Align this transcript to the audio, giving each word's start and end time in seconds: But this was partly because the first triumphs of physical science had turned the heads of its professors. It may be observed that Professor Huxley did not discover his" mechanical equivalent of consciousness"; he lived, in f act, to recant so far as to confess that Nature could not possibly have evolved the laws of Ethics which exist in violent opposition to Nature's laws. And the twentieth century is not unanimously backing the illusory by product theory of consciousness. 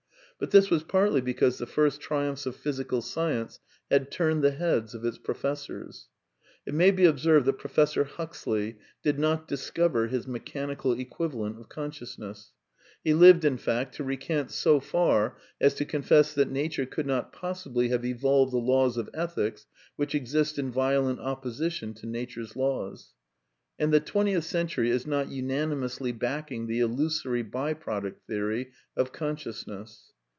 But 0.39 0.49
this 0.49 0.71
was 0.71 0.81
partly 0.81 1.21
because 1.21 1.59
the 1.59 1.67
first 1.67 2.01
triumphs 2.01 2.47
of 2.47 2.55
physical 2.55 3.03
science 3.03 3.59
had 3.91 4.09
turned 4.09 4.43
the 4.43 4.49
heads 4.49 4.95
of 4.95 5.05
its 5.05 5.19
professors. 5.19 6.07
It 6.65 6.73
may 6.73 6.89
be 6.89 7.05
observed 7.05 7.45
that 7.45 7.59
Professor 7.59 8.05
Huxley 8.05 8.77
did 9.03 9.19
not 9.19 9.47
discover 9.47 10.07
his" 10.07 10.25
mechanical 10.37 10.93
equivalent 10.93 11.59
of 11.59 11.69
consciousness"; 11.69 12.53
he 13.05 13.13
lived, 13.13 13.45
in 13.45 13.53
f 13.53 13.67
act, 13.67 13.95
to 13.97 14.03
recant 14.03 14.49
so 14.49 14.79
far 14.79 15.37
as 15.61 15.75
to 15.75 15.85
confess 15.85 16.33
that 16.33 16.49
Nature 16.49 16.87
could 16.87 17.05
not 17.05 17.31
possibly 17.31 17.89
have 17.89 18.03
evolved 18.03 18.51
the 18.51 18.57
laws 18.57 18.97
of 18.97 19.11
Ethics 19.13 19.67
which 19.95 20.15
exist 20.15 20.57
in 20.57 20.71
violent 20.71 21.19
opposition 21.19 21.93
to 21.93 22.07
Nature's 22.07 22.55
laws. 22.55 23.13
And 23.77 23.93
the 23.93 23.99
twentieth 23.99 24.45
century 24.45 24.89
is 24.89 25.05
not 25.05 25.29
unanimously 25.29 26.11
backing 26.13 26.65
the 26.65 26.79
illusory 26.79 27.43
by 27.43 27.75
product 27.75 28.25
theory 28.25 28.71
of 28.97 29.11
consciousness. 29.13 30.07